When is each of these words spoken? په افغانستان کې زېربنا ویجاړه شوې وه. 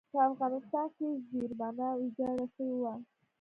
په 0.13 0.19
افغانستان 0.31 0.87
کې 0.97 1.07
زېربنا 1.29 1.87
ویجاړه 1.95 2.45
شوې 2.53 2.75
وه. 2.81 2.93